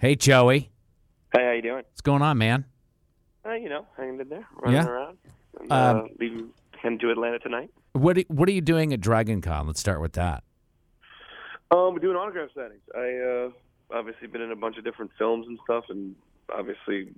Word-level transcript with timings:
Hey, 0.00 0.14
Joey. 0.14 0.70
Hey, 1.34 1.44
how 1.44 1.52
you 1.52 1.60
doing? 1.60 1.84
What's 1.90 2.00
going 2.00 2.22
on, 2.22 2.38
man? 2.38 2.64
Uh, 3.44 3.52
you 3.52 3.68
know, 3.68 3.86
hanging 3.98 4.18
in 4.18 4.30
there, 4.30 4.46
running 4.56 4.80
Yeah? 4.80 4.88
around. 4.88 5.18
And, 5.60 5.70
Um, 5.72 5.96
uh, 5.96 6.02
leaving, 6.18 6.50
heading 6.78 6.98
to 7.00 7.10
Atlanta 7.10 7.38
tonight. 7.38 7.70
What 7.92 8.16
are, 8.16 8.22
What 8.28 8.48
are 8.48 8.52
you 8.52 8.62
doing 8.62 8.94
at 8.94 9.02
Dragon 9.02 9.42
Con? 9.42 9.66
Let's 9.66 9.78
start 9.78 10.00
with 10.00 10.14
that. 10.14 10.42
Um, 11.70 11.92
we're 11.92 11.98
doing 11.98 12.16
autograph 12.16 12.48
signings. 12.56 12.80
I 12.96 13.46
uh, 13.92 13.96
obviously 13.98 14.26
been 14.26 14.40
in 14.40 14.52
a 14.52 14.56
bunch 14.56 14.78
of 14.78 14.84
different 14.84 15.10
films 15.18 15.46
and 15.46 15.58
stuff, 15.64 15.84
and 15.90 16.16
obviously 16.50 17.10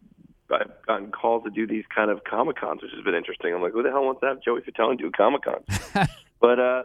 I've 0.50 0.70
gotten 0.84 1.12
calls 1.12 1.44
to 1.44 1.50
do 1.50 1.68
these 1.68 1.84
kind 1.94 2.10
of 2.10 2.24
comic 2.24 2.56
cons, 2.56 2.82
which 2.82 2.90
has 2.96 3.04
been 3.04 3.14
interesting. 3.14 3.54
I'm 3.54 3.62
like, 3.62 3.72
who 3.74 3.84
the 3.84 3.90
hell 3.90 4.04
wants 4.04 4.20
to 4.22 4.26
have 4.26 4.42
Joey 4.42 4.60
Fatone 4.60 4.98
do 4.98 5.06
a 5.06 5.10
comic 5.12 5.42
con? 5.42 6.08
but 6.40 6.58
uh, 6.58 6.82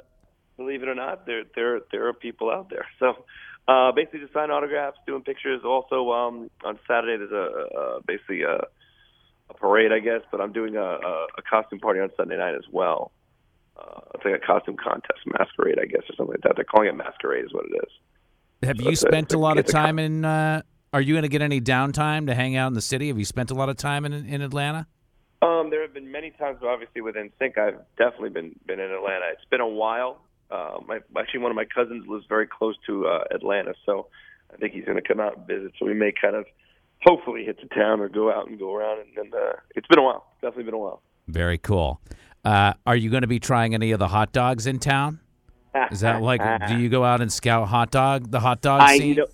believe 0.57 0.83
it 0.83 0.87
or 0.89 0.95
not, 0.95 1.25
there 1.25 1.43
there 1.55 1.79
there 1.91 2.07
are 2.07 2.13
people 2.13 2.51
out 2.51 2.69
there. 2.69 2.85
So 2.99 3.25
uh, 3.67 3.91
basically, 3.91 4.21
just 4.21 4.33
sign 4.33 4.51
autographs, 4.51 4.97
doing 5.05 5.23
pictures. 5.23 5.61
Also, 5.65 6.11
um, 6.11 6.49
on 6.63 6.79
Saturday 6.87 7.17
there's 7.17 7.31
a, 7.31 7.77
a 7.77 7.99
basically 8.05 8.43
a, 8.43 8.63
a 9.49 9.53
parade, 9.53 9.91
I 9.91 9.99
guess, 9.99 10.21
but 10.31 10.41
I'm 10.41 10.53
doing 10.53 10.75
a, 10.75 10.81
a, 10.81 11.27
a 11.37 11.41
costume 11.49 11.79
party 11.79 11.99
on 11.99 12.09
Sunday 12.15 12.37
night 12.37 12.55
as 12.55 12.65
well. 12.71 13.11
Uh, 13.77 14.01
it's 14.15 14.25
like 14.25 14.33
a 14.35 14.45
costume 14.45 14.75
contest, 14.75 15.19
masquerade, 15.25 15.79
I 15.79 15.85
guess, 15.85 16.01
or 16.09 16.15
something 16.15 16.33
like 16.33 16.41
that. 16.43 16.53
They're 16.55 16.65
calling 16.65 16.87
it 16.87 16.95
masquerade, 16.95 17.45
is 17.45 17.53
what 17.53 17.65
it 17.65 17.75
is. 17.75 18.67
Have 18.67 18.77
So 18.81 18.89
you 18.89 18.95
spent 18.95 19.33
a 19.33 19.37
lot 19.37 19.57
of 19.57 19.65
it's 19.65 19.69
a 19.71 19.73
con- 19.73 19.83
time 19.83 19.99
in? 19.99 20.25
Uh, 20.25 20.61
are 20.93 21.01
you 21.01 21.13
going 21.13 21.23
to 21.23 21.29
get 21.29 21.41
any 21.41 21.61
downtime 21.61 22.27
to 22.27 22.33
hang 22.33 22.55
out 22.55 22.67
in 22.67 22.73
the 22.73 22.81
city? 22.81 23.09
Have 23.09 23.19
you 23.19 23.25
spent 23.25 23.51
a 23.51 23.53
lot 23.53 23.69
of 23.69 23.77
time 23.77 24.05
in 24.05 24.13
in 24.13 24.41
Atlanta? 24.41 24.87
Um, 25.41 25.69
there 25.69 25.83
have 25.83 25.93
been 25.93 26.11
many 26.11 26.31
times, 26.31 26.59
obviously, 26.63 27.01
with 27.01 27.15
NSYNC, 27.15 27.57
I've 27.59 27.79
definitely 27.97 28.29
been 28.29 28.55
been 28.65 28.79
in 28.79 28.91
Atlanta. 28.91 29.25
It's 29.33 29.45
been 29.51 29.61
a 29.61 29.67
while. 29.67 30.21
Uh, 30.49 30.79
my 30.87 30.99
actually, 31.17 31.41
one 31.41 31.51
of 31.51 31.55
my 31.55 31.65
cousins 31.65 32.05
lives 32.07 32.25
very 32.27 32.47
close 32.47 32.75
to 32.85 33.07
uh, 33.07 33.23
Atlanta, 33.31 33.73
so 33.85 34.07
I 34.53 34.57
think 34.57 34.73
he's 34.73 34.85
going 34.85 35.01
to 35.01 35.07
come 35.07 35.19
out 35.19 35.37
and 35.37 35.47
visit. 35.47 35.73
So 35.77 35.85
we 35.85 35.93
may 35.93 36.11
kind 36.11 36.35
of, 36.35 36.45
hopefully, 37.01 37.43
hit 37.43 37.59
the 37.61 37.67
town 37.73 37.99
or 37.99 38.09
go 38.09 38.31
out 38.31 38.47
and 38.49 38.57
go 38.57 38.73
around. 38.73 38.99
And, 38.99 39.17
and 39.17 39.33
uh, 39.33 39.53
it's 39.75 39.87
been 39.87 39.99
a 39.99 40.03
while. 40.03 40.25
Definitely 40.41 40.63
been 40.63 40.73
a 40.73 40.79
while. 40.79 41.01
Very 41.27 41.57
cool. 41.57 41.99
Uh, 42.45 42.73
are 42.85 42.95
you 42.95 43.09
going 43.09 43.21
to 43.21 43.27
be 43.27 43.39
trying 43.39 43.73
any 43.73 43.91
of 43.91 43.99
the 43.99 44.07
hot 44.07 44.31
dogs 44.31 44.67
in 44.67 44.79
town? 44.79 45.19
Is 45.91 45.99
that 45.99 46.21
like? 46.21 46.41
do 46.67 46.77
you 46.77 46.89
go 46.89 47.03
out 47.03 47.21
and 47.21 47.31
scout 47.31 47.67
hot 47.67 47.91
dog 47.91 48.31
the 48.31 48.39
hot 48.39 48.61
dog 48.61 48.81
I 48.81 48.97
scene? 48.97 49.09
you 49.09 49.15
know 49.15 49.27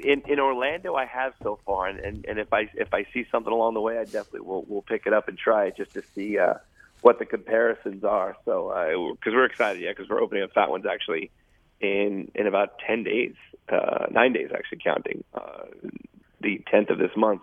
in 0.00 0.22
in 0.26 0.40
Orlando 0.40 0.94
I 0.94 1.04
have 1.06 1.34
so 1.42 1.58
far, 1.64 1.86
and, 1.86 1.98
and 2.00 2.24
and 2.26 2.38
if 2.38 2.52
I 2.52 2.68
if 2.74 2.92
I 2.92 3.06
see 3.12 3.26
something 3.30 3.52
along 3.52 3.74
the 3.74 3.80
way, 3.80 3.98
I 3.98 4.04
definitely 4.04 4.40
will 4.40 4.64
will 4.64 4.82
pick 4.82 5.06
it 5.06 5.12
up 5.12 5.28
and 5.28 5.38
try 5.38 5.66
it 5.66 5.76
just 5.76 5.92
to 5.94 6.02
see 6.14 6.38
uh, 6.38 6.54
what 7.02 7.18
the 7.18 7.26
comparisons 7.26 8.04
are. 8.04 8.36
So 8.44 9.14
because 9.18 9.34
we're 9.34 9.46
excited, 9.46 9.82
yeah, 9.82 9.90
because 9.90 10.08
we're 10.08 10.20
opening 10.20 10.42
up 10.42 10.52
Fat 10.52 10.70
Ones 10.70 10.84
actually 10.90 11.30
in 11.80 12.30
in 12.34 12.46
about 12.46 12.78
ten 12.86 13.04
days, 13.04 13.34
uh, 13.68 14.06
nine 14.10 14.32
days 14.32 14.50
actually 14.54 14.78
counting 14.84 15.24
uh, 15.34 15.64
the 16.40 16.62
tenth 16.70 16.90
of 16.90 16.98
this 16.98 17.12
month. 17.16 17.42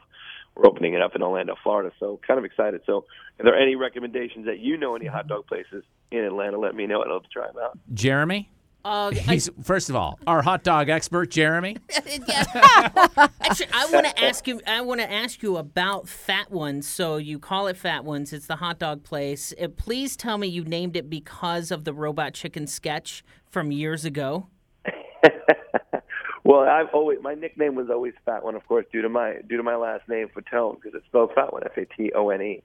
We're 0.55 0.67
opening 0.67 0.93
it 0.93 1.01
up 1.01 1.15
in 1.15 1.21
Orlando, 1.21 1.55
Florida. 1.61 1.91
So 1.99 2.19
kind 2.25 2.39
of 2.39 2.45
excited. 2.45 2.81
So 2.85 3.05
if 3.37 3.45
there 3.45 3.53
are 3.53 3.61
any 3.61 3.75
recommendations 3.75 4.45
that 4.47 4.59
you 4.59 4.77
know 4.77 4.95
any 4.95 5.05
hot 5.05 5.27
dog 5.27 5.45
places 5.47 5.83
in 6.09 6.19
Atlanta, 6.19 6.57
let 6.57 6.73
me 6.73 6.87
know. 6.87 6.99
Love 6.99 7.23
to 7.23 7.29
try 7.29 7.47
them 7.47 7.57
out. 7.61 7.77
Jeremy. 7.93 8.49
Uh, 8.87 9.11
I, 9.27 9.41
first 9.63 9.89
of 9.89 9.97
all 9.97 10.17
our 10.25 10.41
hot 10.41 10.63
dog 10.63 10.87
expert, 10.87 11.29
Jeremy. 11.29 11.75
actually, 11.89 13.67
I 13.73 13.89
want 13.91 14.05
to 14.05 14.23
ask 14.23 14.47
you. 14.47 14.61
I 14.65 14.79
want 14.79 15.01
to 15.01 15.11
ask 15.11 15.43
you 15.43 15.57
about 15.57 16.07
Fat 16.07 16.51
Ones. 16.51 16.87
So 16.87 17.17
you 17.17 17.37
call 17.37 17.67
it 17.67 17.75
Fat 17.75 18.05
Ones. 18.05 18.31
It's 18.31 18.47
the 18.47 18.55
hot 18.55 18.79
dog 18.79 19.03
place. 19.03 19.53
Uh, 19.61 19.67
please 19.67 20.15
tell 20.15 20.37
me 20.37 20.47
you 20.47 20.63
named 20.63 20.95
it 20.95 21.09
because 21.09 21.69
of 21.69 21.83
the 21.83 21.91
Robot 21.91 22.33
Chicken 22.33 22.65
sketch 22.65 23.25
from 23.49 23.73
years 23.73 24.05
ago. 24.05 24.47
well, 26.45 26.61
I've 26.61 26.87
always 26.93 27.19
my 27.21 27.33
nickname 27.33 27.75
was 27.75 27.89
always 27.89 28.13
Fat 28.23 28.45
One, 28.45 28.55
of 28.55 28.65
course, 28.67 28.85
due 28.93 29.01
to 29.01 29.09
my 29.09 29.39
due 29.49 29.57
to 29.57 29.63
my 29.63 29.75
last 29.75 30.07
name 30.07 30.29
Fatone 30.29 30.75
because 30.75 30.95
it's 30.95 31.05
spelled 31.07 31.33
Fat 31.35 31.51
One, 31.51 31.63
F 31.65 31.75
A 31.75 31.83
T 31.83 32.13
O 32.15 32.29
N 32.29 32.41
E. 32.41 32.63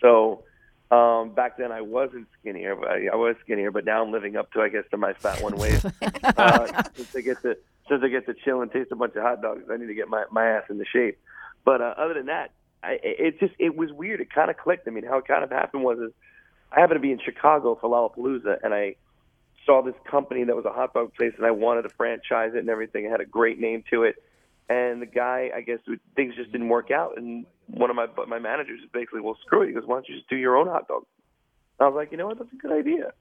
So 0.00 0.42
um, 0.92 1.30
back 1.30 1.56
then 1.56 1.72
I 1.72 1.80
wasn't 1.80 2.26
skinnier, 2.38 2.76
but 2.76 2.88
I, 2.88 3.06
I 3.10 3.16
was 3.16 3.34
skinnier. 3.42 3.70
But 3.70 3.86
now 3.86 4.02
I'm 4.02 4.12
living 4.12 4.36
up 4.36 4.52
to 4.52 4.60
I 4.60 4.68
guess 4.68 4.84
to 4.90 4.98
my 4.98 5.14
Fat 5.14 5.42
One 5.42 5.56
ways. 5.56 5.84
uh, 6.36 6.82
since 6.94 7.16
I 7.16 7.20
get 7.22 7.40
to 7.42 7.56
since 7.88 8.02
I 8.04 8.08
get 8.08 8.26
to 8.26 8.34
chill 8.34 8.60
and 8.60 8.70
taste 8.70 8.92
a 8.92 8.96
bunch 8.96 9.16
of 9.16 9.22
hot 9.22 9.40
dogs, 9.40 9.64
I 9.72 9.78
need 9.78 9.86
to 9.86 9.94
get 9.94 10.08
my 10.08 10.24
my 10.30 10.46
ass 10.46 10.64
into 10.68 10.84
shape. 10.84 11.18
But 11.64 11.80
uh, 11.80 11.94
other 11.96 12.12
than 12.12 12.26
that, 12.26 12.50
I, 12.82 12.98
it 13.02 13.40
just 13.40 13.54
it 13.58 13.74
was 13.74 13.90
weird. 13.90 14.20
It 14.20 14.30
kind 14.30 14.50
of 14.50 14.58
clicked. 14.58 14.86
I 14.86 14.90
mean, 14.90 15.04
how 15.04 15.16
it 15.18 15.26
kind 15.26 15.42
of 15.42 15.50
happened 15.50 15.82
was 15.82 15.98
is 15.98 16.12
I 16.70 16.80
happened 16.80 16.98
to 16.98 17.02
be 17.02 17.12
in 17.12 17.20
Chicago 17.24 17.74
for 17.80 17.88
Lollapalooza, 17.88 18.58
and 18.62 18.74
I 18.74 18.96
saw 19.64 19.80
this 19.80 19.94
company 20.10 20.44
that 20.44 20.54
was 20.54 20.66
a 20.66 20.72
hot 20.72 20.92
dog 20.92 21.14
place, 21.14 21.32
and 21.38 21.46
I 21.46 21.52
wanted 21.52 21.82
to 21.82 21.88
franchise 21.90 22.52
it 22.54 22.58
and 22.58 22.68
everything. 22.68 23.06
It 23.06 23.10
had 23.10 23.20
a 23.22 23.26
great 23.26 23.58
name 23.58 23.82
to 23.88 24.02
it, 24.02 24.16
and 24.68 25.00
the 25.00 25.06
guy, 25.06 25.50
I 25.54 25.62
guess, 25.62 25.78
things 26.16 26.34
just 26.34 26.52
didn't 26.52 26.68
work 26.68 26.90
out. 26.90 27.16
And 27.16 27.46
one 27.72 27.90
of 27.90 27.96
my 27.96 28.06
my 28.26 28.38
managers 28.38 28.80
is 28.80 28.88
basically, 28.92 29.20
well, 29.20 29.36
screw 29.44 29.62
it. 29.62 29.68
He 29.68 29.72
goes, 29.72 29.84
why 29.86 29.96
don't 29.96 30.08
you 30.08 30.16
just 30.16 30.28
do 30.28 30.36
your 30.36 30.56
own 30.56 30.66
hot 30.68 30.88
dog? 30.88 31.04
I 31.80 31.86
was 31.86 31.94
like, 31.94 32.12
you 32.12 32.18
know 32.18 32.26
what, 32.26 32.38
that's 32.38 32.52
a 32.52 32.56
good 32.56 32.72
idea. 32.72 33.12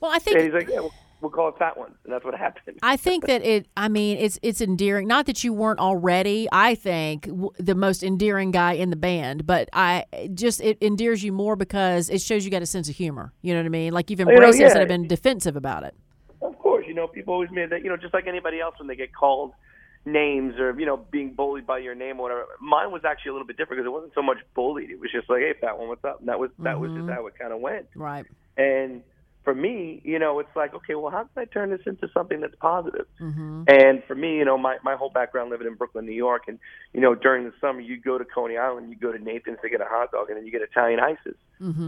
Well, 0.00 0.10
I 0.10 0.14
And 0.14 0.22
think 0.24 0.40
he's 0.40 0.52
like, 0.52 0.68
yeah, 0.68 0.80
we'll, 0.80 0.92
we'll 1.20 1.30
call 1.30 1.48
it 1.48 1.54
Fat 1.58 1.78
Ones, 1.78 1.94
and 2.04 2.12
that's 2.12 2.24
what 2.24 2.34
happened. 2.38 2.78
I 2.82 2.96
think 2.96 3.26
that 3.26 3.44
it. 3.44 3.68
I 3.76 3.88
mean, 3.88 4.18
it's 4.18 4.38
it's 4.42 4.60
endearing. 4.60 5.06
Not 5.06 5.26
that 5.26 5.44
you 5.44 5.52
weren't 5.52 5.78
already. 5.78 6.48
I 6.50 6.74
think 6.74 7.26
w- 7.26 7.50
the 7.58 7.76
most 7.76 8.02
endearing 8.02 8.50
guy 8.50 8.72
in 8.72 8.90
the 8.90 8.96
band, 8.96 9.46
but 9.46 9.68
I 9.72 10.04
just 10.34 10.60
it 10.60 10.78
endears 10.80 11.22
you 11.22 11.32
more 11.32 11.54
because 11.56 12.10
it 12.10 12.20
shows 12.20 12.44
you 12.44 12.50
got 12.50 12.62
a 12.62 12.66
sense 12.66 12.88
of 12.88 12.96
humor. 12.96 13.32
You 13.42 13.54
know 13.54 13.60
what 13.60 13.66
I 13.66 13.70
mean? 13.70 13.92
Like 13.92 14.10
you've 14.10 14.20
oh, 14.20 14.24
know, 14.24 14.32
embraced 14.32 14.60
it 14.60 14.64
instead 14.64 14.78
yeah. 14.78 14.82
of 14.82 14.88
been 14.88 15.06
defensive 15.06 15.56
about 15.56 15.84
it. 15.84 15.94
Of 16.42 16.58
course, 16.58 16.84
you 16.88 16.94
know, 16.94 17.06
people 17.06 17.32
always 17.34 17.50
made 17.52 17.70
that, 17.70 17.84
you 17.84 17.88
know, 17.88 17.96
just 17.96 18.12
like 18.12 18.26
anybody 18.26 18.60
else 18.60 18.74
when 18.78 18.88
they 18.88 18.96
get 18.96 19.14
called 19.14 19.52
names 20.04 20.58
or, 20.58 20.78
you 20.78 20.86
know, 20.86 20.96
being 20.96 21.32
bullied 21.32 21.66
by 21.66 21.78
your 21.78 21.94
name 21.94 22.18
or 22.18 22.22
whatever. 22.24 22.46
Mine 22.60 22.90
was 22.90 23.02
actually 23.04 23.30
a 23.30 23.32
little 23.32 23.46
bit 23.46 23.56
different 23.56 23.78
because 23.78 23.86
it 23.86 23.92
wasn't 23.92 24.14
so 24.14 24.22
much 24.22 24.38
bullied. 24.54 24.90
It 24.90 25.00
was 25.00 25.10
just 25.12 25.30
like, 25.30 25.40
hey, 25.40 25.54
fat 25.60 25.78
one, 25.78 25.88
what's 25.88 26.04
up? 26.04 26.20
And 26.20 26.28
that 26.28 26.38
was, 26.38 26.50
that 26.60 26.80
was 26.80 26.90
just 26.92 27.08
how 27.08 27.26
it 27.26 27.38
kind 27.38 27.52
of 27.52 27.60
went. 27.60 27.86
Right. 27.94 28.26
And 28.56 29.02
for 29.44 29.54
me, 29.54 30.00
you 30.04 30.18
know, 30.20 30.38
it's 30.38 30.54
like, 30.54 30.72
okay, 30.72 30.94
well, 30.94 31.10
how 31.10 31.24
can 31.24 31.42
I 31.42 31.44
turn 31.46 31.70
this 31.70 31.80
into 31.84 32.08
something 32.14 32.40
that's 32.40 32.54
positive? 32.60 33.06
And 33.68 34.02
for 34.04 34.14
me, 34.14 34.36
you 34.36 34.44
know, 34.44 34.56
my, 34.56 34.78
my 34.84 34.94
whole 34.94 35.10
background 35.10 35.50
living 35.50 35.66
in 35.66 35.74
Brooklyn, 35.74 36.06
New 36.06 36.12
York, 36.12 36.44
and, 36.46 36.60
you 36.92 37.00
know, 37.00 37.14
during 37.16 37.44
the 37.44 37.52
summer, 37.60 37.80
you 37.80 37.96
go 38.00 38.18
to 38.18 38.24
Coney 38.24 38.56
Island, 38.56 38.90
you 38.90 38.96
go 38.96 39.10
to 39.10 39.18
Nathan's 39.18 39.58
to 39.62 39.68
get 39.68 39.80
a 39.80 39.84
hot 39.84 40.12
dog, 40.12 40.28
and 40.28 40.36
then 40.36 40.46
you 40.46 40.52
get 40.52 40.62
Italian 40.62 41.00
ices. 41.00 41.34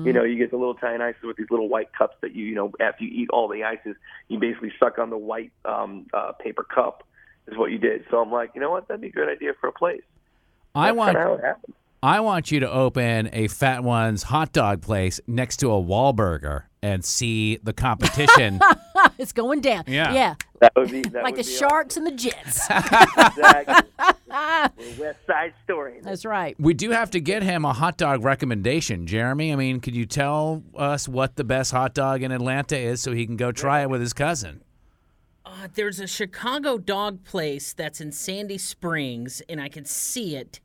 You 0.05 0.13
know, 0.13 0.25
you 0.25 0.37
get 0.37 0.51
the 0.51 0.57
little 0.57 0.77
Italian 0.77 1.01
ices 1.01 1.23
with 1.23 1.37
these 1.37 1.51
little 1.51 1.69
white 1.69 1.93
cups 1.93 2.17
that 2.23 2.35
you, 2.35 2.45
you 2.45 2.55
know, 2.55 2.73
after 2.81 3.05
you 3.05 3.11
eat 3.23 3.31
all 3.31 3.49
the 3.49 3.65
ices, 3.65 3.97
you 4.29 4.39
basically 4.39 4.73
suck 4.79 4.99
on 4.99 5.11
the 5.11 5.19
white 5.19 5.53
um, 5.65 6.07
uh, 6.13 6.33
paper 6.33 6.65
cup, 6.65 7.05
is 7.49 7.57
what 7.57 7.71
you 7.71 7.79
did. 7.79 8.05
So 8.11 8.21
I'm 8.21 8.31
like, 8.33 8.51
you 8.55 8.61
know 8.61 8.71
what? 8.71 8.89
That'd 8.89 9.01
be 9.01 9.09
a 9.09 9.13
good 9.13 9.29
idea 9.29 9.53
for 9.61 9.69
a 9.69 9.73
place. 9.73 10.03
I 10.75 10.87
That's 10.87 10.97
want 10.97 11.17
kinda 11.17 11.29
how 11.29 11.35
it 11.35 11.45
happened. 11.45 11.75
I 12.03 12.21
want 12.21 12.51
you 12.53 12.61
to 12.61 12.71
open 12.71 13.31
a 13.33 13.49
Fat 13.49 13.83
One's 13.83 14.25
hot 14.25 14.53
dog 14.53 14.83
place 14.83 15.21
next 15.27 15.57
to 15.59 15.71
a 15.71 15.83
Wahlburger 15.83 16.65
and 16.83 17.03
see 17.03 17.57
the 17.63 17.73
competition. 17.73 18.61
it's 19.19 19.33
going 19.33 19.63
down. 19.63 19.85
Yeah. 19.87 20.13
Yeah. 20.13 20.35
That 20.61 20.73
would 20.77 20.91
be 20.91 21.01
that 21.01 21.23
like 21.25 21.37
would 21.37 21.47
the 21.47 21.49
be 21.49 21.57
Sharks 21.57 21.97
and 21.97 22.07
the 22.07 22.11
Jets. 22.11 22.69
Exactly. 22.71 23.91
West 24.99 25.21
Side 25.27 25.55
Story. 25.63 26.01
That's 26.03 26.25
right. 26.25 26.57
we 26.59 26.75
do 26.75 26.91
have 26.91 27.11
to 27.13 27.21
get 27.21 27.43
him 27.43 27.65
a 27.65 27.73
hot 27.73 27.97
dog 27.97 28.23
recommendation, 28.25 29.07
Jeremy. 29.07 29.53
I 29.53 29.57
mean, 29.57 29.81
could 29.81 29.95
you 29.95 30.05
tell 30.07 30.63
us 30.77 31.09
what 31.09 31.37
the 31.37 31.45
best 31.45 31.73
hot 31.73 31.95
dog 31.95 32.23
in 32.23 32.33
Atlanta 32.33 32.77
is 32.77 33.01
so 33.01 33.13
he 33.13 33.25
can 33.27 33.37
go 33.37 33.53
try 33.53 33.83
it 33.83 33.89
with 33.89 34.01
his 34.01 34.13
cousin? 34.13 34.63
Uh, 35.47 35.69
there's 35.75 36.01
a 36.01 36.07
Chicago 36.07 36.79
dog 36.79 37.23
place 37.25 37.73
that's 37.75 38.01
in 38.01 38.13
Sandy 38.13 38.57
Springs, 38.59 39.43
and 39.49 39.61
I 39.61 39.69
can 39.69 39.85
see 39.85 40.37
it. 40.37 40.61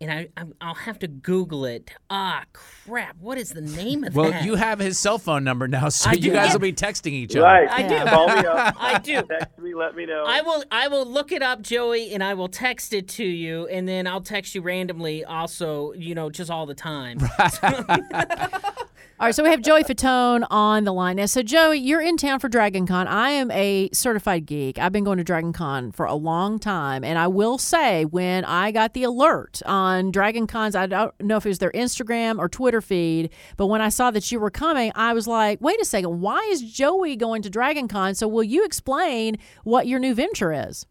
And 0.00 0.10
I, 0.10 0.28
I 0.36 0.44
I'll 0.60 0.74
have 0.74 0.98
to 1.00 1.06
Google 1.08 1.64
it. 1.64 1.90
Ah, 2.10 2.44
crap! 2.52 3.16
What 3.20 3.38
is 3.38 3.50
the 3.50 3.60
name 3.60 4.02
of 4.02 4.14
Well, 4.16 4.30
that? 4.30 4.38
Well, 4.38 4.44
you 4.46 4.54
have 4.56 4.78
his 4.80 4.98
cell 4.98 5.18
phone 5.18 5.44
number 5.44 5.68
now, 5.68 5.88
so 5.88 6.10
I 6.10 6.14
you 6.14 6.20
do. 6.22 6.32
guys 6.32 6.48
Yeah. 6.48 6.52
will 6.54 6.60
be 6.60 6.72
texting 6.72 7.12
each 7.12 7.36
other. 7.36 7.44
Right. 7.44 7.68
I 7.70 7.82
do. 7.86 7.98
Call 8.10 8.26
me 8.28 8.46
up. 8.46 8.76
I 8.80 8.98
do. 8.98 9.22
Text 9.22 9.58
me. 9.58 9.72
Let 9.74 9.94
me 9.94 10.04
know. 10.04 10.24
I 10.26 10.40
will 10.42 10.64
I 10.70 10.88
will 10.88 11.06
look 11.06 11.30
it 11.30 11.42
up, 11.42 11.62
Joey, 11.62 12.12
and 12.12 12.24
I 12.24 12.34
will 12.34 12.48
text 12.48 12.92
it 12.92 13.08
to 13.10 13.24
you, 13.24 13.66
and 13.68 13.86
then 13.86 14.06
I'll 14.06 14.20
text 14.20 14.54
you 14.54 14.62
randomly 14.62 15.24
also, 15.24 15.92
you 15.92 16.14
know, 16.14 16.28
just 16.28 16.50
all 16.50 16.66
the 16.66 16.74
time. 16.74 17.18
All 19.20 19.28
right, 19.28 19.34
so 19.34 19.44
we 19.44 19.48
have 19.50 19.62
Joey 19.62 19.84
Fatone 19.84 20.44
on 20.50 20.82
the 20.82 20.92
line 20.92 21.16
now. 21.16 21.26
So, 21.26 21.40
Joey, 21.40 21.78
you're 21.78 22.00
in 22.00 22.16
town 22.16 22.40
for 22.40 22.48
Dragon 22.48 22.84
Con. 22.84 23.06
I 23.06 23.30
am 23.30 23.48
a 23.52 23.88
certified 23.92 24.44
geek. 24.44 24.76
I've 24.76 24.90
been 24.90 25.04
going 25.04 25.18
to 25.18 25.24
Dragon 25.24 25.52
Con 25.52 25.92
for 25.92 26.04
a 26.04 26.16
long 26.16 26.58
time. 26.58 27.04
And 27.04 27.16
I 27.16 27.28
will 27.28 27.56
say, 27.56 28.04
when 28.06 28.44
I 28.44 28.72
got 28.72 28.92
the 28.92 29.04
alert 29.04 29.62
on 29.66 30.10
Dragon 30.10 30.48
Cons, 30.48 30.74
I 30.74 30.86
don't 30.86 31.14
know 31.20 31.36
if 31.36 31.46
it 31.46 31.48
was 31.48 31.60
their 31.60 31.70
Instagram 31.70 32.40
or 32.40 32.48
Twitter 32.48 32.80
feed, 32.80 33.30
but 33.56 33.68
when 33.68 33.80
I 33.80 33.88
saw 33.88 34.10
that 34.10 34.32
you 34.32 34.40
were 34.40 34.50
coming, 34.50 34.90
I 34.96 35.12
was 35.12 35.28
like, 35.28 35.60
wait 35.60 35.80
a 35.80 35.84
second, 35.84 36.20
why 36.20 36.40
is 36.50 36.60
Joey 36.60 37.14
going 37.14 37.42
to 37.42 37.50
Dragon 37.50 37.86
Con? 37.86 38.16
So, 38.16 38.26
will 38.26 38.42
you 38.42 38.64
explain 38.64 39.36
what 39.62 39.86
your 39.86 40.00
new 40.00 40.14
venture 40.16 40.52
is? 40.52 40.86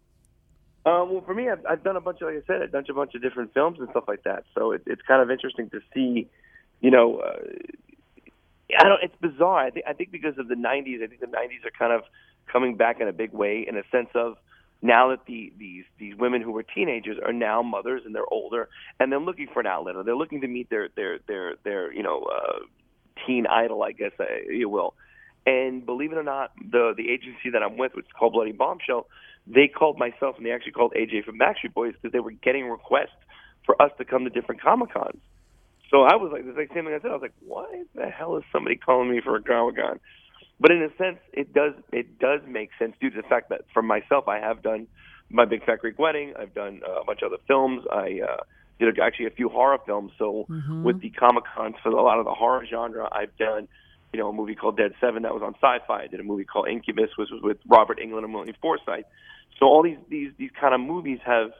Um, 0.86 1.12
well, 1.12 1.24
for 1.26 1.36
me, 1.36 1.50
I've, 1.50 1.66
I've 1.70 1.84
done 1.84 1.98
a 1.98 2.02
bunch 2.02 2.22
of, 2.22 2.30
like 2.30 2.38
I 2.38 2.48
said, 2.48 2.62
I've 2.62 2.72
done 2.72 2.86
a 2.90 2.94
bunch 2.94 3.16
of 3.16 3.22
different 3.22 3.54
films 3.54 3.80
and 3.80 3.90
stuff 3.90 4.06
like 4.08 4.24
that. 4.24 4.46
So 4.56 4.72
it, 4.72 4.84
it's 4.86 5.02
kind 5.02 5.22
of 5.22 5.30
interesting 5.30 5.70
to 5.72 5.82
see, 5.94 6.30
you 6.80 6.90
know, 6.90 7.18
uh, 7.18 7.40
I 8.80 8.84
don't. 8.84 9.04
It's 9.04 9.16
bizarre. 9.22 9.60
I 9.66 9.70
think 9.72 9.86
I 9.88 9.94
think 9.94 10.12
because 10.12 10.38
of 10.38 10.48
the 10.48 10.56
'90s, 10.56 11.04
I 11.04 11.08
think 11.08 11.22
the 11.22 11.28
'90s 11.28 11.66
are 11.66 11.72
kind 11.78 11.94
of 11.94 12.04
coming 12.52 12.76
back 12.78 13.00
in 13.02 13.08
a 13.08 13.14
big 13.14 13.34
way, 13.34 13.66
in 13.68 13.78
a 13.78 13.84
sense 13.92 14.10
of 14.16 14.38
now 14.82 15.10
that 15.10 15.26
the 15.26 15.54
these 15.58 15.86
these 16.00 16.16
women 16.18 16.42
who 16.42 16.52
were 16.52 16.64
teenagers 16.64 17.18
are 17.24 17.34
now 17.34 17.62
mothers 17.62 18.04
and 18.06 18.14
they're 18.14 18.32
older 18.32 18.70
and 19.00 19.12
they're 19.12 19.20
looking 19.20 19.48
for 19.54 19.62
an 19.62 19.68
outlet 19.68 19.96
or 19.96 20.04
they're 20.04 20.16
looking 20.16 20.42
to 20.42 20.48
meet 20.48 20.70
their 20.70 20.90
their 20.96 21.20
their 21.28 21.56
their 21.64 21.94
you 21.94 22.04
know 22.04 22.24
uh, 22.24 22.60
teen 23.26 23.48
idol, 23.48 23.84
I 23.84 23.92
guess 23.92 24.12
uh, 24.20 24.26
you 24.50 24.70
will. 24.70 24.94
And 25.46 25.86
believe 25.86 26.12
it 26.12 26.18
or 26.18 26.24
not, 26.24 26.52
the 26.58 26.94
the 26.96 27.10
agency 27.10 27.50
that 27.54 27.64
I'm 27.64 27.78
with, 27.78 27.94
which 27.96 28.06
is 28.06 28.12
called 28.18 28.34
Bloody 28.34 28.54
Bombshell, 28.54 29.08
they 29.48 29.68
called 29.68 29.98
myself 29.98 30.38
and 30.38 30.46
they 30.46 30.52
actually 30.52 30.72
called 30.74 30.94
AJ 30.98 31.26
from 31.26 31.38
Backstreet 31.38 31.74
Boys 31.74 31.94
because 31.94 32.14
they 32.14 32.20
were 32.20 32.32
getting 32.32 32.70
requests 32.70 33.10
for 33.66 33.82
us 33.82 33.92
to 33.98 34.06
come 34.06 34.24
to 34.26 34.30
different 34.30 34.62
Comic 34.62 34.94
Cons. 34.94 35.20
So 35.94 36.02
I 36.02 36.16
was 36.16 36.32
like, 36.34 36.44
the 36.44 36.54
like 36.54 36.70
same 36.74 36.86
thing 36.86 36.94
I 36.96 37.00
said. 37.00 37.12
I 37.12 37.14
was 37.14 37.22
like, 37.22 37.36
why 37.46 37.84
the 37.94 38.08
hell 38.10 38.36
is 38.38 38.44
somebody 38.52 38.78
calling 38.78 39.12
me 39.12 39.22
for 39.24 39.36
a 39.36 39.44
Comic 39.44 39.76
Con? 39.76 40.00
But 40.60 40.72
in 40.72 40.82
a 40.82 40.90
sense, 40.98 41.20
it 41.34 41.54
does 41.54 41.74
it 41.92 42.18
does 42.18 42.40
make 42.48 42.72
sense 42.80 42.96
due 43.00 43.12
to 43.12 43.22
the 43.22 43.28
fact 43.28 43.50
that 43.50 43.62
for 43.76 43.84
myself, 43.84 44.28
I 44.28 44.40
have 44.40 44.64
done 44.64 44.88
my 45.30 45.46
Big 45.46 45.64
Fat 45.66 45.80
Greek 45.82 46.00
Wedding. 46.00 46.34
I've 46.40 46.56
done 46.56 46.82
uh, 46.88 47.02
a 47.02 47.06
bunch 47.06 47.20
of 47.22 47.32
other 47.32 47.42
films. 47.48 47.84
I 47.92 48.22
uh, 48.28 48.38
did 48.80 49.00
actually 49.00 49.28
a 49.28 49.32
few 49.32 49.50
horror 49.50 49.78
films. 49.86 50.12
So 50.18 50.48
Mm-hmm. 50.50 50.84
with 50.84 51.00
the 51.00 51.12
Comic 51.12 51.44
Cons 51.56 51.76
for 51.84 51.90
a 51.90 52.02
lot 52.02 52.18
of 52.18 52.26
the 52.26 52.34
horror 52.34 52.66
genre, 52.68 53.08
I've 53.12 53.36
done 53.38 53.68
you 54.14 54.20
know 54.20 54.30
a 54.30 54.34
movie 54.34 54.56
called 54.56 54.78
Dead 54.78 54.94
Seven 55.00 55.22
that 55.24 55.34
was 55.34 55.44
on 55.44 55.54
Sci-Fi. 55.62 56.04
I 56.04 56.08
did 56.08 56.20
a 56.20 56.24
movie 56.24 56.44
called 56.46 56.70
Incubus, 56.70 57.10
which 57.18 57.30
was 57.32 57.42
with 57.44 57.58
Robert 57.68 58.00
Englund 58.00 58.24
and 58.24 58.34
William 58.34 58.56
Forsythe. 58.62 59.06
So 59.60 59.68
all 59.68 59.84
these 59.84 59.98
these 60.10 60.32
these 60.40 60.52
kind 60.60 60.74
of 60.74 60.82
movies 60.82 61.20
have 61.24 61.52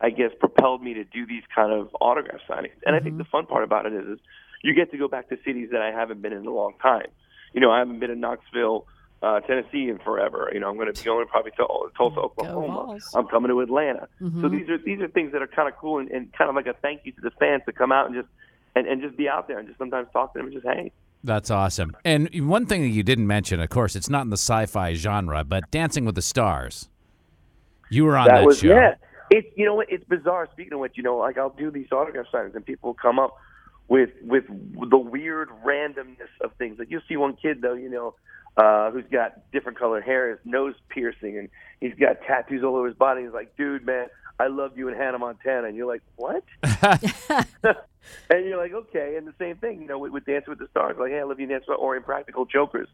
I 0.00 0.10
guess, 0.10 0.30
propelled 0.38 0.82
me 0.82 0.94
to 0.94 1.04
do 1.04 1.26
these 1.26 1.42
kind 1.54 1.72
of 1.72 1.88
autograph 2.00 2.40
signings. 2.48 2.76
And 2.84 2.94
I 2.94 3.00
think 3.00 3.12
mm-hmm. 3.14 3.18
the 3.18 3.24
fun 3.24 3.46
part 3.46 3.64
about 3.64 3.86
it 3.86 3.94
is, 3.94 4.06
is 4.06 4.18
you 4.62 4.74
get 4.74 4.90
to 4.90 4.98
go 4.98 5.08
back 5.08 5.28
to 5.30 5.36
cities 5.44 5.70
that 5.72 5.80
I 5.80 5.90
haven't 5.90 6.22
been 6.22 6.32
in 6.32 6.46
a 6.46 6.52
long 6.52 6.74
time. 6.82 7.06
You 7.54 7.60
know, 7.60 7.70
I 7.70 7.78
haven't 7.78 8.00
been 8.00 8.10
in 8.10 8.20
Knoxville, 8.20 8.86
uh, 9.22 9.40
Tennessee 9.40 9.88
in 9.88 9.98
forever. 9.98 10.50
You 10.52 10.60
know, 10.60 10.68
I'm 10.68 10.76
going 10.76 10.92
to 10.92 11.00
be 11.00 11.04
going 11.04 11.26
probably 11.28 11.52
to 11.52 11.62
mm-hmm. 11.62 11.96
Tulsa, 11.96 12.20
Oklahoma. 12.20 12.98
I'm 13.14 13.26
coming 13.28 13.50
to 13.50 13.60
Atlanta. 13.60 14.08
So 14.18 14.24
mm-hmm. 14.26 14.56
these 14.56 14.68
are 14.68 14.78
these 14.78 15.00
are 15.00 15.08
things 15.08 15.32
that 15.32 15.42
are 15.42 15.46
kind 15.46 15.68
of 15.68 15.76
cool 15.78 15.98
and, 15.98 16.10
and 16.10 16.32
kind 16.32 16.50
of 16.50 16.56
like 16.56 16.66
a 16.66 16.74
thank 16.82 17.02
you 17.04 17.12
to 17.12 17.20
the 17.22 17.30
fans 17.38 17.62
to 17.66 17.72
come 17.72 17.92
out 17.92 18.06
and 18.06 18.14
just 18.14 18.28
and, 18.74 18.86
and 18.86 19.00
just 19.00 19.16
be 19.16 19.28
out 19.28 19.48
there 19.48 19.58
and 19.58 19.66
just 19.66 19.78
sometimes 19.78 20.08
talk 20.12 20.34
to 20.34 20.38
them 20.38 20.46
and 20.46 20.54
just 20.54 20.66
hang. 20.66 20.90
That's 21.24 21.50
awesome. 21.50 21.96
And 22.04 22.28
one 22.48 22.66
thing 22.66 22.82
that 22.82 22.88
you 22.88 23.02
didn't 23.02 23.26
mention, 23.26 23.58
of 23.60 23.68
course, 23.68 23.96
it's 23.96 24.10
not 24.10 24.22
in 24.22 24.30
the 24.30 24.36
sci-fi 24.36 24.94
genre, 24.94 25.42
but 25.42 25.70
Dancing 25.70 26.04
with 26.04 26.14
the 26.14 26.22
Stars. 26.22 26.88
You 27.90 28.04
were 28.04 28.16
on 28.16 28.28
that, 28.28 28.44
was 28.44 28.58
show. 28.58 28.68
yeah. 28.68 28.94
It's 29.36 29.48
you 29.54 29.66
know 29.66 29.74
what 29.74 29.88
it's 29.90 30.04
bizarre. 30.04 30.48
Speaking 30.52 30.72
of 30.72 30.78
which, 30.80 30.96
you 30.96 31.02
know, 31.02 31.18
like 31.18 31.36
I'll 31.36 31.50
do 31.50 31.70
these 31.70 31.92
autograph 31.92 32.26
signings 32.32 32.54
and 32.54 32.64
people 32.64 32.94
come 32.94 33.18
up 33.18 33.36
with 33.86 34.10
with 34.22 34.44
the 34.48 34.96
weird 34.96 35.50
randomness 35.62 36.32
of 36.40 36.52
things. 36.54 36.78
Like 36.78 36.90
you'll 36.90 37.02
see 37.06 37.16
one 37.16 37.36
kid 37.36 37.60
though, 37.60 37.74
you 37.74 37.90
know, 37.90 38.14
uh, 38.56 38.90
who's 38.90 39.04
got 39.12 39.50
different 39.52 39.78
colored 39.78 40.04
hair, 40.04 40.30
his 40.30 40.38
nose 40.46 40.74
piercing, 40.88 41.36
and 41.36 41.50
he's 41.80 41.94
got 42.00 42.22
tattoos 42.22 42.64
all 42.64 42.76
over 42.76 42.86
his 42.86 42.96
body. 42.96 43.24
He's 43.24 43.32
like, 43.32 43.54
dude, 43.56 43.84
man, 43.84 44.06
I 44.40 44.46
love 44.46 44.78
you 44.78 44.88
in 44.88 44.94
Hannah 44.94 45.18
Montana, 45.18 45.66
and 45.66 45.76
you're 45.76 45.86
like, 45.86 46.02
what? 46.16 46.42
and 46.62 48.46
you're 48.46 48.56
like, 48.56 48.72
okay. 48.72 49.16
And 49.16 49.26
the 49.26 49.34
same 49.38 49.56
thing, 49.56 49.82
you 49.82 49.86
know, 49.86 49.98
with, 49.98 50.12
with 50.12 50.24
Dance 50.24 50.46
with 50.46 50.58
the 50.58 50.68
Stars, 50.68 50.96
like, 50.98 51.10
hey, 51.10 51.20
I 51.20 51.24
love 51.24 51.38
you, 51.38 51.46
Dance 51.46 51.64
with 51.68 51.78
or 51.78 51.94
Impractical 51.94 52.46
Jokers. 52.46 52.88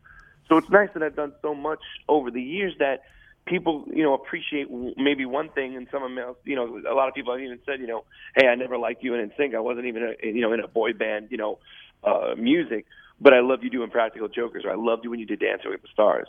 So 0.48 0.56
it's 0.56 0.70
nice 0.70 0.88
that 0.94 1.04
I've 1.04 1.14
done 1.14 1.32
so 1.40 1.54
much 1.54 1.82
over 2.08 2.32
the 2.32 2.42
years 2.42 2.74
that 2.80 3.02
people, 3.46 3.84
you 3.92 4.02
know, 4.02 4.14
appreciate 4.14 4.68
maybe 4.96 5.24
one 5.24 5.48
thing, 5.50 5.76
and 5.76 5.86
someone 5.90 6.18
else, 6.18 6.36
you 6.44 6.56
know, 6.56 6.80
a 6.88 6.94
lot 6.94 7.08
of 7.08 7.14
people 7.14 7.32
have 7.32 7.42
even 7.42 7.58
said, 7.66 7.80
you 7.80 7.86
know, 7.86 8.04
hey, 8.36 8.46
I 8.48 8.54
never 8.54 8.78
liked 8.78 9.02
you 9.02 9.14
in 9.14 9.30
NSYNC. 9.30 9.54
I 9.54 9.60
wasn't 9.60 9.86
even, 9.86 10.02
a, 10.02 10.26
you 10.26 10.40
know, 10.40 10.52
in 10.52 10.60
a 10.60 10.68
boy 10.68 10.92
band, 10.92 11.28
you 11.30 11.36
know, 11.36 11.58
uh, 12.04 12.34
music, 12.36 12.86
but 13.20 13.32
I 13.32 13.40
love 13.40 13.62
you 13.62 13.70
doing 13.70 13.90
Practical 13.90 14.28
Jokers, 14.28 14.64
or 14.64 14.72
I 14.72 14.76
loved 14.76 15.04
you 15.04 15.10
when 15.10 15.20
you 15.20 15.26
did 15.26 15.40
Dancing 15.40 15.70
with 15.70 15.82
the 15.82 15.88
Stars. 15.92 16.28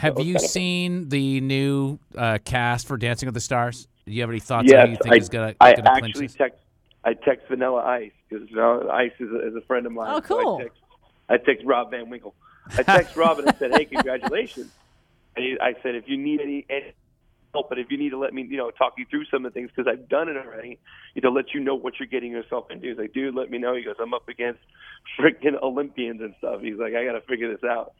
Have 0.00 0.18
you 0.18 0.34
kind 0.34 0.36
of- 0.36 0.50
seen 0.50 1.08
the 1.08 1.40
new 1.40 1.98
uh, 2.16 2.38
cast 2.44 2.86
for 2.86 2.96
Dancing 2.96 3.26
with 3.26 3.34
the 3.34 3.40
Stars? 3.40 3.86
Do 4.06 4.12
you 4.12 4.20
have 4.20 4.30
any 4.30 4.40
thoughts 4.40 4.70
on 4.72 4.78
Yes, 4.78 4.84
who 4.86 4.90
you 4.92 4.96
think 5.02 5.14
I, 5.14 5.16
is 5.18 5.28
gonna, 5.28 5.54
I 5.60 5.74
gonna 5.74 6.00
clinch 6.00 6.16
actually 6.16 6.28
text 6.28 6.60
I 7.04 7.14
text 7.14 7.46
Vanilla 7.48 7.82
Ice 7.84 8.10
because 8.28 8.48
Vanilla 8.50 8.88
Ice 8.92 9.12
is 9.20 9.30
a, 9.30 9.48
is 9.48 9.54
a 9.56 9.60
friend 9.62 9.86
of 9.86 9.92
mine. 9.92 10.08
Oh, 10.10 10.20
So 10.20 10.42
cool. 10.42 10.56
I 10.58 10.62
text, 10.62 10.78
I 11.28 11.36
text 11.38 11.64
Rob 11.64 11.90
Van 11.92 12.08
Winkle. 12.10 12.34
I 12.76 12.82
text 12.82 13.16
Rob 13.16 13.38
and 13.38 13.48
I 13.48 13.54
said, 13.54 13.72
"Hey, 13.76 13.84
congratulations." 13.92 14.72
And 15.36 15.58
I 15.60 15.74
said, 15.82 15.94
"If 15.94 16.04
you 16.08 16.16
need 16.16 16.40
any, 16.40 16.66
any 16.70 16.92
help, 17.54 17.68
but 17.68 17.78
if 17.78 17.90
you 17.90 17.98
need 17.98 18.10
to 18.10 18.18
let 18.18 18.32
me, 18.34 18.46
you 18.48 18.56
know, 18.56 18.70
talk 18.70 18.94
you 18.98 19.04
through 19.10 19.24
some 19.30 19.44
of 19.44 19.52
the 19.52 19.58
things 19.60 19.70
because 19.74 19.90
I've 19.90 20.08
done 20.08 20.28
it 20.28 20.36
already, 20.36 20.78
you 21.14 21.22
know, 21.22 21.30
let 21.30 21.52
you 21.54 21.60
know 21.60 21.74
what 21.74 21.94
you're 21.98 22.06
getting 22.08 22.32
yourself 22.32 22.70
into." 22.70 22.88
He's 22.88 22.98
like, 22.98 23.12
"Dude, 23.12 23.34
let 23.34 23.50
me 23.50 23.58
know." 23.58 23.74
He 23.74 23.82
goes, 23.82 23.96
"I'm 24.00 24.14
up 24.14 24.28
against 24.28 24.60
freaking 25.18 25.60
Olympians 25.62 26.20
and 26.20 26.34
stuff." 26.38 26.60
He's 26.62 26.76
like, 26.78 26.94
"I 26.94 27.04
got 27.04 27.12
to 27.12 27.20
figure 27.22 27.52
this 27.52 27.64
out." 27.64 27.92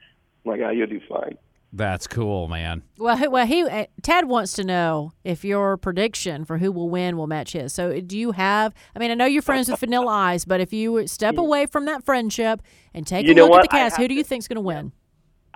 I'm 0.44 0.53
like, 0.53 0.61
"Ah, 0.65 0.71
you'll 0.71 0.87
do 0.87 1.00
fine." 1.09 1.37
That's 1.73 2.06
cool, 2.06 2.49
man. 2.49 2.85
Well, 2.97 3.17
he- 3.17 3.29
well, 3.29 3.44
he 3.47 3.62
uh, 3.65 3.87
Tad 4.00 4.27
wants 4.27 4.53
to 4.55 4.65
know 4.65 5.12
if 5.25 5.44
your 5.44 5.77
prediction 5.77 6.44
for 6.44 6.56
who 6.59 6.73
will 6.73 6.88
win 6.88 7.17
will 7.19 7.27
match 7.27 7.53
his. 7.53 7.75
So, 7.75 8.00
do 8.00 8.17
you 8.17 8.33
have? 8.33 8.73
I 8.94 8.99
mean, 8.99 9.11
I 9.11 9.15
know 9.15 9.27
you're 9.27 9.43
friends 9.43 9.69
with 9.69 9.81
Vanilla 9.81 10.11
Ice, 10.12 10.44
but 10.47 10.61
if 10.61 10.73
you 10.73 11.06
step 11.06 11.37
away 11.37 11.67
from 11.67 11.85
that 11.87 12.05
friendship 12.05 12.62
and 12.94 13.06
take 13.06 13.27
You 13.27 13.35
a 13.35 13.35
look 13.35 13.50
what? 13.50 13.59
at 13.59 13.62
the 13.62 13.69
cast, 13.69 13.97
who 13.99 14.09
do 14.09 14.15
you 14.15 14.23
to- 14.23 14.29
think's 14.29 14.49
going 14.49 14.56
to 14.56 14.62
win? 14.62 14.93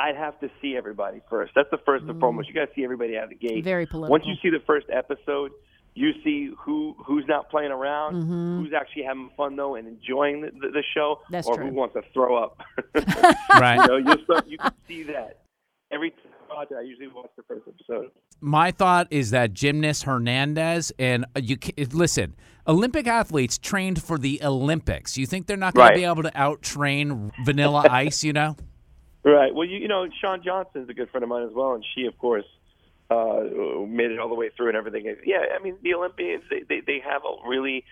I'd 0.01 0.17
have 0.17 0.39
to 0.41 0.49
see 0.63 0.77
everybody 0.77 1.21
first. 1.29 1.53
That's 1.55 1.69
the 1.71 1.79
first 1.85 2.05
and 2.07 2.19
foremost. 2.19 2.49
You 2.49 2.55
got 2.55 2.67
to 2.67 2.73
see 2.75 2.85
everybody 2.85 3.17
out 3.19 3.25
of 3.25 3.31
the 3.31 3.37
gate. 3.37 3.63
Very 3.65 3.87
political. 3.87 4.11
Once 4.11 4.25
you 4.27 4.35
see 4.43 4.49
the 4.51 4.65
first 4.67 4.87
episode, 4.91 5.51
you 5.95 6.11
see 6.25 6.51
who 6.59 6.95
who's 7.05 7.25
not 7.29 7.51
playing 7.51 7.73
around, 7.73 8.23
who's 8.63 8.73
actually 8.73 9.03
having 9.03 9.29
fun 9.37 9.57
though 9.57 9.75
and 9.75 9.87
enjoying 9.89 10.41
the, 10.43 10.51
the, 10.53 10.69
the 10.73 10.83
show, 10.95 11.19
That's 11.31 11.47
or 11.47 11.57
true. 11.57 11.67
who 11.67 11.75
wants 11.75 11.95
to 11.95 12.03
throw 12.15 12.37
up. 12.43 12.59
Right. 13.61 13.77
you 13.81 13.87
know, 13.89 13.97
you 13.99 14.25
start, 14.25 14.47
you 14.49 14.57
can 14.59 14.73
see 14.89 15.03
that 15.05 15.41
every 15.93 16.11
time 16.11 16.19
I 16.51 16.55
watch 16.55 16.69
it. 16.71 16.77
I 16.77 16.83
usually 16.83 17.09
watch 17.09 17.31
the 17.37 17.43
first 17.43 17.63
episode. 17.69 18.11
My 18.41 18.71
thought 18.71 19.09
is 19.11 19.31
that 19.33 19.53
gymnast 19.53 20.05
Hernandez 20.05 20.93
and 20.99 21.27
uh, 21.37 21.41
you 21.43 21.59
listen. 21.93 22.37
Olympic 22.67 23.07
athletes 23.07 23.59
trained 23.59 24.01
for 24.03 24.17
the 24.19 24.41
Olympics. 24.45 25.19
You 25.19 25.27
think 25.27 25.47
they're 25.47 25.57
not 25.57 25.75
going 25.75 25.89
Right. 25.89 25.95
to 25.95 26.01
be 26.01 26.05
able 26.05 26.23
to 26.23 26.33
out 26.41 26.63
train 26.63 27.33
Vanilla 27.45 27.85
Ice? 27.91 28.23
You 28.25 28.33
know. 28.33 28.57
Right. 29.25 29.55
Well, 29.55 29.67
you, 29.67 29.79
you 29.79 29.89
know, 29.89 30.07
Shawn 30.21 30.43
Johnson's 30.43 30.89
a 30.89 30.95
good 30.95 31.11
friend 31.11 31.23
of 31.23 31.29
mine 31.29 31.47
as 31.47 31.53
well, 31.55 31.75
and 31.75 31.85
she, 31.95 32.07
of 32.07 32.17
course, 32.19 32.45
uh, 33.11 33.41
made 33.87 34.11
it 34.11 34.19
all 34.19 34.29
the 34.29 34.35
way 34.35 34.51
through 34.57 34.69
and 34.69 34.77
everything. 34.77 35.15
Yeah, 35.27 35.43
I 35.59 35.63
mean, 35.63 35.77
the 35.83 35.95
Olympians, 35.95 36.45
they 36.49 36.63
they, 36.69 36.81
they 36.81 37.03
have 37.05 37.23
a 37.25 37.49
really 37.49 37.85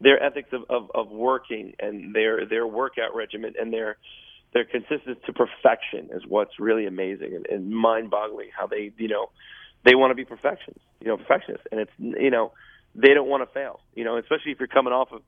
their 0.00 0.22
ethics 0.22 0.50
of, 0.52 0.62
of, 0.68 0.90
of 0.94 1.10
working 1.10 1.72
and 1.80 2.14
their 2.14 2.46
their 2.46 2.66
workout 2.66 3.14
regimen 3.14 3.54
and 3.58 3.72
their 3.72 3.96
their 4.52 4.64
consistency 4.64 5.20
to 5.26 5.32
perfection 5.32 6.10
is 6.12 6.22
what's 6.28 6.60
really 6.60 6.86
amazing 6.86 7.34
and, 7.34 7.46
and 7.46 7.70
mind-boggling. 7.70 8.50
How 8.56 8.66
they, 8.66 8.92
you 8.96 9.08
know, 9.08 9.30
they 9.84 9.94
want 9.94 10.12
to 10.12 10.14
be 10.14 10.24
perfections, 10.24 10.78
you 11.00 11.08
know, 11.08 11.16
perfectionists, 11.16 11.66
and 11.72 11.80
it's 11.80 11.92
you 11.98 12.30
know, 12.30 12.52
they 12.94 13.12
don't 13.12 13.28
want 13.28 13.46
to 13.48 13.52
fail, 13.52 13.80
you 13.94 14.04
know, 14.04 14.18
especially 14.18 14.52
if 14.52 14.60
you're 14.60 14.68
coming 14.68 14.92
off 14.92 15.08
of 15.12 15.22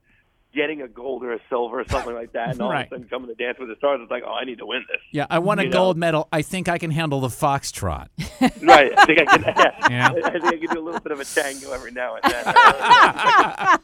getting 0.53 0.81
a 0.81 0.87
gold 0.87 1.23
or 1.23 1.33
a 1.33 1.39
silver 1.47 1.79
or 1.81 1.85
something 1.87 2.13
like 2.15 2.31
that, 2.33 2.49
and 2.49 2.61
all 2.61 2.71
Right. 2.71 2.87
of 2.87 2.91
a 2.91 2.95
sudden 2.95 3.07
coming 3.09 3.27
to 3.27 3.35
Dance 3.35 3.59
with 3.59 3.69
the 3.69 3.75
Stars, 3.75 3.99
it's 4.01 4.09
like, 4.09 4.23
oh, 4.25 4.31
I 4.33 4.45
need 4.45 4.57
to 4.57 4.65
win 4.65 4.83
this. 4.91 4.99
Yeah, 5.11 5.27
I 5.29 5.37
won 5.39 5.59
a 5.59 5.63
You 5.63 5.69
know. 5.69 5.73
gold 5.77 5.97
medal. 5.97 6.27
I 6.31 6.41
think 6.41 6.67
I 6.67 6.77
can 6.79 6.89
handle 6.91 7.19
the 7.21 7.27
foxtrot. 7.27 8.07
Right. 8.61 8.91
I 8.97 9.05
think 9.05 9.19
I 9.21 9.25
can. 9.37 9.43
Yeah. 9.91 10.09
I 10.09 10.13
think 10.31 10.45
I 10.45 10.57
can 10.57 10.59
do 10.73 10.79
a 10.79 10.83
little 10.83 10.99
bit 11.01 11.11
of 11.11 11.19
a 11.19 11.25
tango 11.25 11.71
every 11.71 11.91
now 11.91 12.15
and 12.15 12.23
then. 12.31 12.43
I 12.47 13.77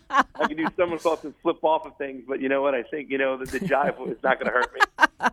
can 0.47 0.55
do 0.57 0.67
somersaults 0.77 1.23
and 1.23 1.33
flip 1.41 1.57
off 1.63 1.85
of 1.85 1.97
things, 1.97 2.23
but 2.27 2.39
you 2.41 2.49
know 2.49 2.61
what? 2.61 2.73
I 2.75 2.83
think 2.83 3.09
you 3.09 3.17
know 3.17 3.37
that 3.37 3.49
the 3.49 3.59
jive 3.59 3.99
is 4.09 4.17
not 4.23 4.39
going 4.39 4.51
to 4.51 4.51
hurt 4.51 4.73
me. 4.73 5.29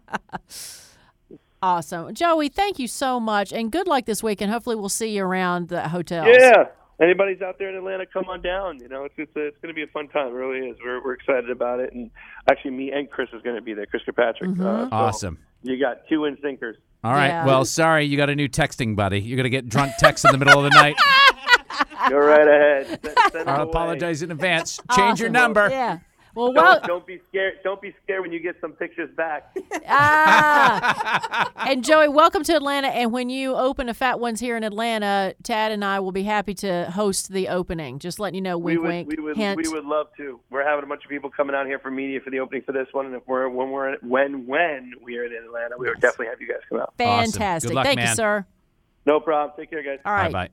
Awesome, 1.62 2.12
Joey. 2.14 2.48
Thank 2.48 2.78
you 2.80 2.88
so 2.88 3.20
much, 3.20 3.52
and 3.52 3.70
good 3.70 3.86
luck 3.86 4.04
this 4.06 4.20
week. 4.22 4.40
And 4.40 4.50
Hopefully, 4.50 4.74
we'll 4.74 4.88
see 4.88 5.08
you 5.16 5.24
around 5.24 5.68
the 5.68 5.88
hotels. 5.88 6.26
Yeah. 6.38 6.64
Anybody's 7.02 7.42
out 7.42 7.59
there 7.59 7.68
in 7.68 7.75
Atlanta, 7.75 8.06
come 8.06 8.26
on 8.28 8.42
down. 8.42 8.78
You 8.78 8.88
know, 8.88 9.04
it's 9.04 9.14
it's, 9.16 9.32
it's 9.35 9.56
going 9.61 9.68
to 9.68 9.75
be 9.75 9.82
a 9.82 9.88
fun 9.88 10.09
time. 10.09 10.28
It 10.28 10.32
really 10.32 10.68
is. 10.68 10.76
We're 10.85 11.02
we're 11.02 11.14
excited 11.14 11.50
about 11.50 11.80
it, 11.80 11.92
and 11.92 12.11
actually, 12.49 12.71
me 12.73 12.92
and 12.92 13.11
Chris 13.11 13.28
is 13.32 13.42
going 13.42 13.56
to 13.56 13.62
be 13.62 13.75
there. 13.75 13.87
Chris 13.87 14.02
Kirkpatrick. 14.04 14.52
Uh, 14.52 14.85
so 14.85 14.88
Awesome. 14.92 15.38
You 15.62 15.78
got 15.80 16.06
two 16.09 16.25
in 16.26 16.37
sinkers. 16.42 16.76
All 17.04 17.12
right. 17.12 17.28
Yeah. 17.28 17.47
Well, 17.47 17.64
sorry, 17.64 18.04
you 18.04 18.16
got 18.16 18.30
a 18.30 18.37
new 18.37 18.49
texting 18.49 18.94
buddy. 18.94 19.21
You're 19.21 19.37
gonna 19.37 19.49
get 19.49 19.68
drunk 19.68 19.92
texts 19.99 20.25
in 20.25 20.32
the 20.32 20.38
middle 20.38 20.64
of 20.64 20.71
the 20.71 20.76
night. 20.80 20.97
Go 22.09 22.18
right 22.18 22.47
ahead. 22.47 23.00
Send, 23.04 23.32
send 23.32 23.50
I 23.50 23.62
apologize 23.62 24.23
in 24.23 24.30
advance. 24.30 24.80
Change 24.92 25.21
your 25.21 25.30
number. 25.30 25.68
Yeah. 25.71 25.99
Well, 26.34 26.52
Don't, 26.52 26.64
well, 26.64 26.80
don't 26.86 27.06
be 27.06 27.20
scared. 27.28 27.58
Don't 27.62 27.80
be 27.82 27.94
scared 28.02 28.22
when 28.22 28.32
you 28.32 28.40
get 28.40 28.56
some 28.60 28.72
pictures 28.72 29.10
back. 29.16 29.54
ah. 29.86 31.50
and 31.66 31.84
Joey, 31.84 32.08
welcome 32.08 32.42
to 32.44 32.54
Atlanta. 32.54 32.88
And 32.88 33.12
when 33.12 33.28
you 33.28 33.54
open 33.54 33.90
a 33.90 33.94
Fat 33.94 34.18
Ones 34.18 34.40
here 34.40 34.56
in 34.56 34.64
Atlanta, 34.64 35.34
Tad 35.42 35.72
and 35.72 35.84
I 35.84 36.00
will 36.00 36.12
be 36.12 36.22
happy 36.22 36.54
to 36.54 36.90
host 36.90 37.30
the 37.32 37.48
opening. 37.48 37.98
Just 37.98 38.18
letting 38.18 38.36
you 38.36 38.40
know, 38.40 38.56
we 38.56 38.78
wink, 38.78 38.82
would, 38.82 38.88
wink, 38.88 39.08
we 39.08 39.24
would, 39.24 39.36
hint. 39.36 39.60
we 39.62 39.68
would 39.68 39.84
love 39.84 40.06
to. 40.16 40.40
We're 40.50 40.66
having 40.66 40.84
a 40.84 40.86
bunch 40.86 41.04
of 41.04 41.10
people 41.10 41.28
coming 41.28 41.54
out 41.54 41.66
here 41.66 41.78
for 41.78 41.90
media 41.90 42.20
for 42.20 42.30
the 42.30 42.40
opening 42.40 42.62
for 42.62 42.72
this 42.72 42.88
one, 42.92 43.06
and 43.06 43.14
if 43.14 43.22
we're 43.26 43.48
when 43.50 43.70
we're 43.70 43.98
when 43.98 44.46
when 44.46 44.94
we 45.02 45.18
are 45.18 45.24
in 45.24 45.32
Atlanta, 45.32 45.76
we 45.78 45.88
would 45.88 46.00
definitely 46.00 46.26
have 46.26 46.40
you 46.40 46.48
guys 46.48 46.60
come 46.68 46.80
out. 46.80 46.94
Fantastic. 46.96 47.68
Good 47.68 47.74
luck, 47.74 47.84
Thank 47.84 48.00
you, 48.00 48.06
sir. 48.06 48.46
No 49.04 49.20
problem. 49.20 49.54
Take 49.58 49.70
care, 49.70 49.82
guys. 49.82 49.98
All 50.04 50.12
right. 50.12 50.32
Bye 50.32 50.46
bye. 50.48 50.52